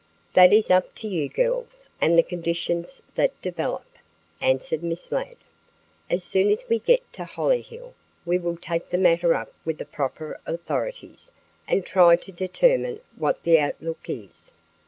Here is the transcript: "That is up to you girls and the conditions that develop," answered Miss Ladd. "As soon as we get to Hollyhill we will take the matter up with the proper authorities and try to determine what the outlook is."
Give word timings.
"That 0.33 0.51
is 0.51 0.71
up 0.71 0.95
to 0.95 1.07
you 1.07 1.29
girls 1.29 1.87
and 2.01 2.17
the 2.17 2.23
conditions 2.23 3.03
that 3.13 3.39
develop," 3.39 3.85
answered 4.41 4.81
Miss 4.81 5.11
Ladd. 5.11 5.35
"As 6.09 6.23
soon 6.23 6.49
as 6.49 6.65
we 6.67 6.79
get 6.79 7.13
to 7.13 7.23
Hollyhill 7.23 7.93
we 8.25 8.39
will 8.39 8.57
take 8.57 8.89
the 8.89 8.97
matter 8.97 9.35
up 9.35 9.53
with 9.63 9.77
the 9.77 9.85
proper 9.85 10.39
authorities 10.47 11.33
and 11.67 11.85
try 11.85 12.15
to 12.15 12.31
determine 12.31 12.99
what 13.15 13.43
the 13.43 13.59
outlook 13.59 14.09
is." 14.09 14.51